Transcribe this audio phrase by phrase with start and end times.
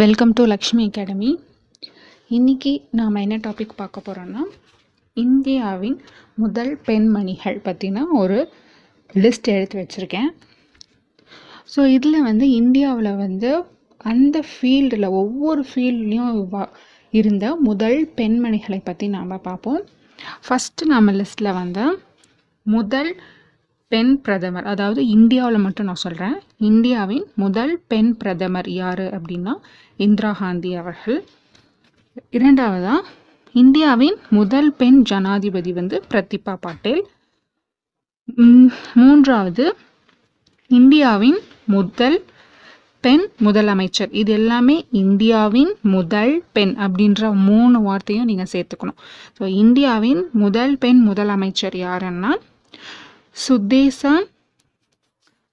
[0.00, 1.30] Welcome to Lakshmi academy
[2.28, 4.42] இன்னைக்கு நாம் என்ன டாபிக் பார்க்க போகிறோன்னா
[5.16, 5.96] இந்தியாவின்
[6.34, 8.38] முதல் பெண்மணிகள் பற்றின ஒரு
[9.14, 10.30] லிஸ்ட் எடுத்து வச்சுருக்கேன்.
[11.74, 13.50] ஸோ இதில் வந்து இந்தியாவில் வந்து
[14.04, 16.70] அந்த ஃபீல்டில் ஒவ்வொரு ஃபீல்ட்லேயும்
[17.10, 19.80] இருந்த முதல் பெண்மணிகளை பற்றி நாம் பார்ப்போம்.
[20.46, 21.84] ஃபஸ்ட்டு நம்ம லிஸ்ட்டில் வந்து
[22.66, 23.12] முதல்
[23.92, 24.66] பெண் பிரதமர்.
[24.72, 26.36] அதாவது இந்தியாவில் மட்டும் நான் சொல்கிறேன்
[26.70, 29.54] இந்தியாவின் முதல் பெண் பிரதமர் யார் அப்படின்னா
[30.06, 31.18] இந்திரா காந்தி அவர்கள்.
[32.38, 32.96] இரண்டாவதா
[33.54, 37.02] இந்தியாவின் முதல் பெண் ஜனாதிபதி வந்து பிரதிபா பாட்டேல்.
[39.00, 39.64] மூன்றாவது
[40.70, 41.38] இந்தியாவின்
[41.74, 42.18] முதல்
[43.04, 44.10] பெண் முதலமைச்சர்.
[44.20, 48.98] இது எல்லாமே இந்தியாவின் முதல் பெண் அப்படின்ற மூணு வார்த்தையும் நீங்கள் சேர்த்துக்கணும்.
[49.38, 52.30] ஸோ இந்தியாவின் முதல் பெண் முதலமைச்சர் யாருன்னா
[53.48, 54.22] சுத்தேசன்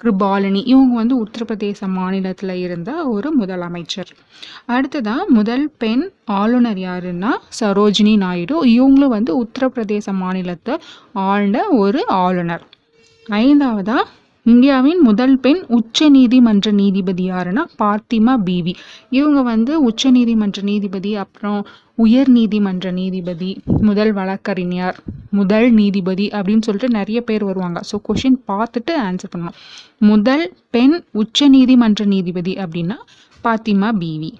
[0.00, 0.66] கிருபாலினி.
[0.66, 4.10] இவங்க வந்து உத்தரப்பிரதேச மாநிலத்தில் இருந்த ஒரு முதலமைச்சர்.
[4.66, 8.66] அடுத்ததாக முதல் பெண் ஆளுநர் யாருன்னா சரோஜினி நாயுடு.
[8.66, 10.78] இவங்களும் வந்து உத்தரப்பிரதேச மாநிலத்தை
[11.12, 12.66] ஆழ்ந்த ஒரு ஆளுநர்.
[13.26, 14.08] ஐந்தாவதாக
[14.46, 18.74] இந்தியாவின் முதல் பெண் உச்ச நீதிமன்ற நீதிபதி யாருன்னா பார்த்திமா பிவி.
[19.10, 21.60] இவங்க வந்து உச்ச நீதிமன்ற நீதிபதி அப்புறம்
[21.94, 23.50] உயர் நீதிமன்ற நீதிபதி
[23.80, 24.98] முதல் வழக்கறிஞர்
[25.30, 27.80] முதல் நீதிபதி அப்படின்னு சொல்லிட்டு நிறைய பேர் வருவாங்க.
[27.90, 29.58] ஸோ கொஷின் பார்த்துட்டு ஆன்சர் பண்ணணும்
[29.98, 32.98] முதல் பெண் உச்ச நீதிமன்ற நீதிபதி அப்படின்னா
[33.44, 34.32] பாத்திமா பிவி.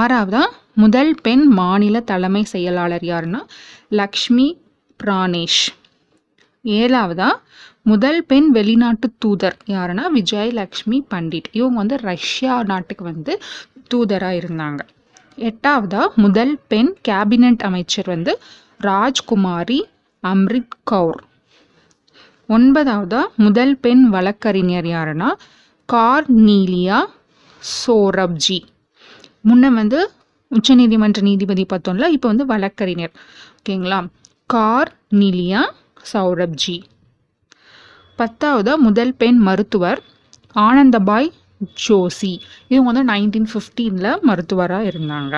[0.00, 0.42] ஆறாவதா?
[0.74, 3.40] முதல் பெண் மாநில தலைமை செயலாளர் யாருன்னா
[3.88, 4.48] லக்ஷ்மி
[5.00, 5.62] பிரானேஷ்.
[6.64, 7.28] ஏழாவதா?
[7.82, 11.48] முதல் பெண் வெளிநாட்டு தூதர் யாருன்னா விஜயலக்ஷ்மி பண்டிட்.
[11.52, 13.42] இவங்க வந்து ரஷ்யா நாட்டுக்கு வந்து
[13.94, 14.78] தூதராக இருந்தாங்க.
[15.38, 18.38] எட்டாவதாக முதல் பெண் கேபினட் அமைச்சர் வந்து
[18.78, 19.86] ராஜ்குமாரி
[20.22, 21.20] அம்ரித் கவுர்
[22.48, 25.28] ஒன்பதாவதாக முதல் பெண் வழக்கறிஞர் யாருன்னா
[25.92, 27.04] கார்னீலியா
[27.86, 28.58] சோரப்ஜி.
[29.48, 30.10] முன்ன வந்து
[30.50, 33.12] உச்சநீதிமன்ற நீதிபதி பார்த்தோம்ல இப்போ வந்து வழக்கறிஞர்.
[33.58, 34.06] ஓகேங்களா?
[34.52, 35.60] கார்னிலியா
[36.12, 36.82] சௌரப்ஜி.
[38.20, 40.00] பத்தாவது முதல் பெண் மருத்துவர்
[40.54, 41.28] ஆனந்தபாய்
[41.82, 42.32] ஜோசி
[42.68, 45.34] இவங்க வந்து நைன்டீன் ஃபிஃப்டீனில் மருத்துவராக இருந்தாங்க.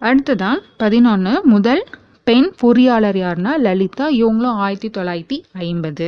[0.00, 1.82] அடுத்ததான் பதினொன்று முதல்
[2.28, 4.06] பெண் பொறியாளர் யாருன்னா லலிதா.
[4.10, 6.06] இவங்களும் ஆயிரத்தி தொள்ளாயிரத்தி ஐம்பது.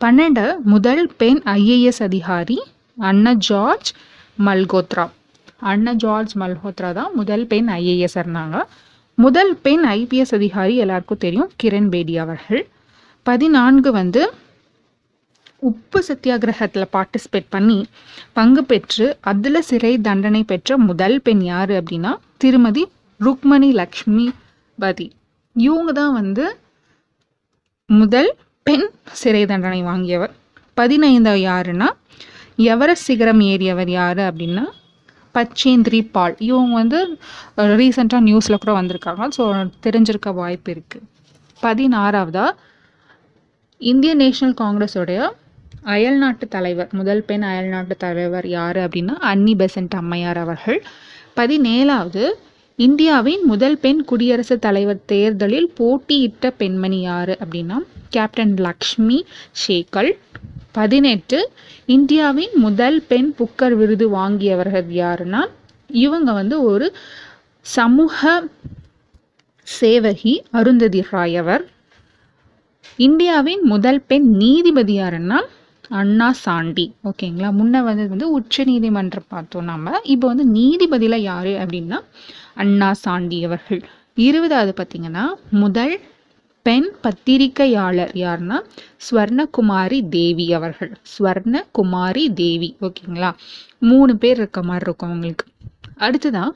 [0.00, 2.58] பன்னெண்டு முதல் பெண் ஐஏஎஸ் அதிகாரி
[2.98, 3.90] அண்ணா ஜார்ஜ்
[4.46, 5.04] மல்கோத்ரா.
[5.72, 8.56] அண்ணா ஜார்ஜ் மல்ஹோத்ரா தான் முதல் பெண் ஐஏஎஸ் இருந்தாங்க.
[9.18, 11.50] முதல் பெண் ஐபிஎஸ் அதிகாரி எல்லாருக்கும் தெரியும்.
[11.62, 12.64] கிரண் பேடி அவர்கள்.
[13.22, 14.22] பதினான்கு வந்து
[15.62, 17.78] உப்பு சத்தியாகிரகத்தில் பார்ட்டிசிபேட் பண்ணி
[18.38, 22.82] பங்கு பெற்று அதில் சிறை தண்டனை பெற்ற முதல் பெண் யார் அப்படின்னா திருமதி
[23.20, 24.26] ருக்மணி லக்ஷ்மி
[24.78, 25.06] பதி
[25.56, 26.44] இவங்க தான் வந்து
[27.88, 28.30] முதல்
[28.66, 28.86] பெண்
[29.20, 30.32] சிறை தண்டனை வாங்கியவர்.
[30.76, 31.88] பதினைந்தாவது யாருன்னா
[32.72, 34.64] எவரஸ்ட் சிகரம் ஏறியவர் யார் அப்படின்னா
[35.34, 36.34] பச்சேந்திரி பால்.
[36.48, 36.98] இவங்க வந்து
[37.80, 39.24] ரீசெண்டாக நியூஸில் கூட வந்திருக்காங்க.
[39.36, 39.42] ஸோ
[39.86, 41.06] தெரிஞ்சிருக்க வாய்ப்பு இருக்குது
[41.60, 42.46] பதினாறாவதா
[43.80, 45.20] இந்திய நேஷனல் காங்கிரஸோடைய
[45.92, 50.80] அயல்நாட்டு தலைவர் முதல் பெண் அயல்நாட்டு தலைவர் யார் அப்படின்னா அன்னி பெசன்ட் அம்மையார் அவர்கள்.
[51.36, 52.24] பதினேழாவது
[52.78, 57.76] இந்தியாவின் முதல் பெண் குடியரசுத் தலைவர் தேர்தலில் போட்டியிட்ட பெண்மணி யார் அப்படின்னா
[58.08, 59.18] கேப்டன் லக்ஷ்மி
[59.66, 60.10] ஷேகல்
[60.72, 61.50] பதினெட்டு
[61.86, 65.42] இந்தியாவின் முதல் பெண் புக்கர் விருது வாங்கியவர்கள் யாருன்னா
[65.88, 66.88] இவங்க வந்து ஒரு
[67.60, 68.48] சமூக
[69.80, 71.64] சேவகி அருந்ததி ராய் அவர்.
[72.96, 75.38] இந்தியாவின் முதல் பெண் நீதிபதி யாருன்னா
[75.90, 76.94] அண்ணா சாண்டி.
[77.04, 77.48] ஓகேங்களா?
[77.58, 81.98] முன்ன வந்து வந்து உச்ச நீதிமன்றம் பார்த்தோம் நம்ம இப்போ வந்து நீதிபதியில் யார் அப்படின்னா
[82.54, 83.82] அண்ணா சாண்டி அவர்கள்.
[84.14, 86.00] இருபதாவது பார்த்தீங்கன்னா முதல்
[86.62, 88.58] பெண் பத்திரிகையாளர் யாருன்னா
[89.06, 90.92] ஸ்வர்ணகுமாரி தேவி அவர்கள்.
[91.18, 92.76] ஸ்வர்ணகுமாரி தேவி.
[92.80, 93.34] ஓகேங்களா?
[93.78, 95.46] மூணு பேர் இருக்க மாதிரி இருக்கும் அவங்களுக்கு.
[95.98, 96.52] அடுத்ததான்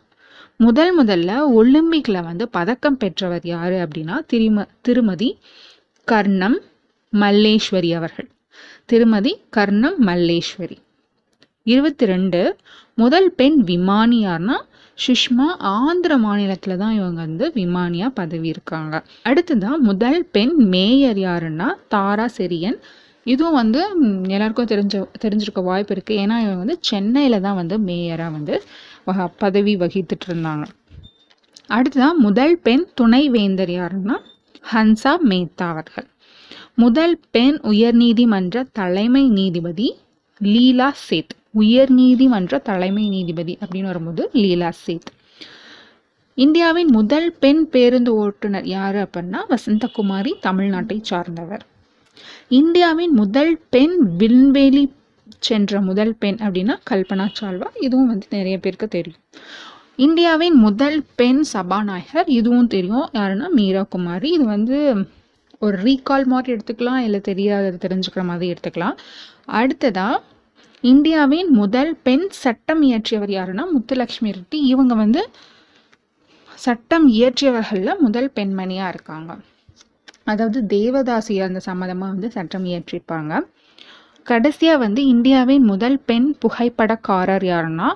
[0.57, 5.39] முதல் முதல்ல ஒலிம்பிக்கில் வந்து பதக்கம் பெற்றவர் யார் அப்படின்னா திரும திருமதி
[6.05, 6.59] கர்ணம்
[7.13, 8.29] மல்லேஸ்வரி அவர்கள்.
[8.91, 10.77] திருமதி கர்ணம் மல்லேஸ்வரி.
[11.67, 12.41] இருபத்தி ரெண்டு
[12.99, 14.57] முதல் பெண் விமானியார்னா
[14.99, 18.95] சுஷ்மா ஆந்திர மாநிலத்தில் தான் இவங்க வந்து விமானியாக பதவி இருக்காங்க
[19.25, 22.79] அடுத்ததான் முதல் பெண் மேயர் யாருன்னா தாரா செரியன்.
[23.27, 23.81] இதுவும் வந்து
[24.29, 28.55] எல்லாருக்கும் தெரிஞ்ச தெரிஞ்சிருக்க வாய்ப்பு இருக்குது ஏன்னா இவங்க வந்து சென்னையில் தான் வந்து மேயராக வந்து
[29.05, 30.65] வக- பதவி வகித்துட்டு இருந்தாங்க
[31.69, 34.17] அடுத்ததான் முதல் பெண் துணைவேந்தர் யாருன்னா
[34.73, 36.09] ஹன்சா மேத்தா அவர்கள்.
[36.75, 39.97] முதல் பெண் உயர்நீதிமன்ற தலைமை நீதிபதி
[40.39, 41.35] லீலா சேத்.
[41.59, 45.11] உயர்நீதிமன்ற தலைமை நீதிபதி அப்படின்னு வரும்போது லீலா சேத்.
[46.35, 51.67] இந்தியாவின் முதல் பெண் பேருந்து ஓட்டுநர் யார் அப்படின்னா வசந்தகுமாரி தமிழ்நாட்டை சார்ந்தவர்.
[52.49, 54.93] இந்தியாவின் முதல் பெண் விண்வெளி
[55.39, 57.67] சென்ற முதல் பெண் அப்படின்னா கல்பனா சால்வா.
[57.81, 59.21] இதுவும் வந்து நிறைய பேருக்கு தெரியும்.
[59.97, 63.09] இந்தியாவின் முதல் பெண் சபாநாயகர் இதுவும் தெரியும்.
[63.13, 65.07] யாருன்னா மீரா குமாரி இது வந்து
[65.65, 68.97] ஒரு ரீகால் மாதிரி எடுத்துக்கலாம் இல்லை தெரியாத தெரிஞ்சுக்கிற மாதிரி எடுத்துக்கலாம்.
[69.61, 70.23] அடுத்ததாக
[70.93, 74.59] இந்தியாவின் முதல் பெண் சட்டம் இயற்றியவர் யாருன்னா முத்துலக்ஷ்மி ரெட்டி.
[74.73, 75.23] இவங்க வந்து
[76.67, 79.31] சட்டம் இயற்றியவர்களில் முதல் பெண்மணியாக இருக்காங்க.
[80.31, 83.33] அதாவது தேவதாசி அந்த சம்மந்தமாக வந்து சட்டம் இயற்றிருப்பாங்க.
[84.31, 87.89] கடைசியாக வந்து இந்தியாவின் முதல் பெண் புகைப்படக்காரர் யாருன்னா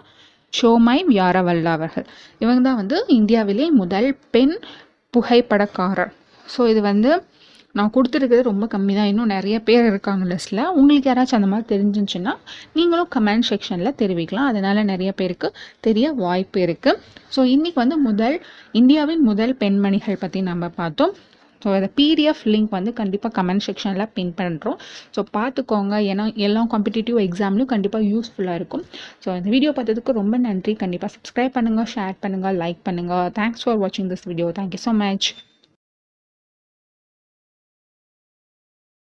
[0.52, 2.06] ஷோமை வியாரவல்லா அவர்கள்.
[2.42, 4.54] இவங்க தான் வந்து இந்தியாவிலே முதல் பெண்
[5.14, 6.12] புகைப்படக்காரர்.
[6.46, 7.10] ஸோ இது வந்து
[7.78, 12.32] நான் கொடுத்துருக்கிறது ரொம்ப கம்மி தான் இன்னும் நிறைய பேர் இருக்காங்க லிஸ்ட்டில் உங்களுக்கு யாராச்சும் அந்த மாதிரி தெரிஞ்சிச்சுன்னா
[12.78, 14.48] நீங்களும் கமெண்ட் செக்ஷனில் தெரிவிக்கலாம்.
[14.50, 15.48] அதனால் நிறைய பேருக்கு
[15.86, 17.00] தெரிய வாய்ப்பு இருக்குது
[17.36, 18.36] ஸோ இன்றைக்கி வந்து முதல்
[18.80, 21.14] இந்தியாவின் முதல் பெண்மணிகள் பற்றி நம்ம பார்த்தோம்.
[21.62, 24.78] ஸோ அதை பிடிஎஃப் லிங்க் வந்து கண்டிப்பாக கமெண்ட் செக்ஷனில் பின் பண்ணுறோம்
[25.14, 25.94] ஸோ பார்த்துக்கோங்க.
[26.12, 28.84] ஏன்னா எல்லா காம்படிட்டிவ் எக்ஸாம்லையும் கண்டிப்பாக யூஸ்ஃபுல்லாக இருக்கும்.
[29.24, 30.74] ஸோ இந்த வீடியோ பார்த்ததுக்கு ரொம்ப நன்றி.
[30.84, 35.28] கண்டிப்பாக சப்ஸ்கிரைப் பண்ணுங்கள் ஷேர் பண்ணுங்கள் லைக் பண்ணுங்கள் தேங்க்ஸ் ஃபார் வாட்சிங் this video thank you so much